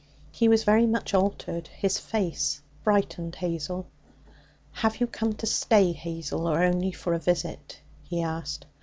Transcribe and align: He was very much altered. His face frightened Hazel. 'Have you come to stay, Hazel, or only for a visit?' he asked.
He 0.31 0.47
was 0.47 0.63
very 0.63 0.87
much 0.87 1.13
altered. 1.13 1.67
His 1.67 1.99
face 1.99 2.63
frightened 2.83 3.35
Hazel. 3.35 3.85
'Have 4.71 4.99
you 4.99 5.05
come 5.05 5.33
to 5.33 5.45
stay, 5.45 5.91
Hazel, 5.91 6.47
or 6.49 6.63
only 6.63 6.91
for 6.91 7.13
a 7.13 7.19
visit?' 7.19 7.79
he 8.01 8.23
asked. 8.23 8.65